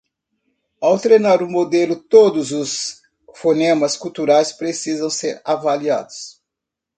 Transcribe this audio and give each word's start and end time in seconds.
ao 0.81 0.97
treinar 0.97 1.43
um 1.43 1.51
modelo 1.51 1.95
todos 1.95 2.49
os 2.51 3.03
fonemas 3.35 3.95
culturais 3.95 4.51
precisam 4.51 5.11
ser 5.11 5.39
avaliados 5.45 6.41